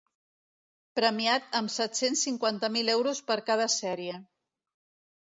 Premiat 0.99 1.59
amb 1.61 1.73
set-cents 1.75 2.25
cinquanta 2.31 2.73
mil 2.79 2.93
euros 2.97 3.25
per 3.31 3.41
cada 3.53 3.71
sèrie. 3.79 4.21